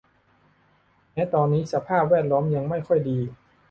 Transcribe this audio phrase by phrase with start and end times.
[1.13, 3.19] แม้ตอนนี้สภาพแวดล้อมยังไม่ค่อยดี